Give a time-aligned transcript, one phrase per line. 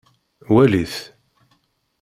[0.53, 0.95] Walit.